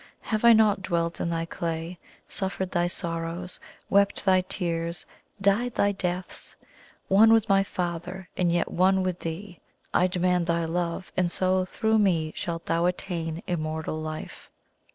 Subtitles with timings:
[0.21, 5.05] Have I not dwelt in thy clay, suffered thy sorrows, wept thy tears,
[5.39, 6.55] died thy deaths?
[7.07, 9.59] One with My Father, and yet one with thee,
[9.93, 14.49] I demand thy love, and so through Me shalt thou attain immortal life!"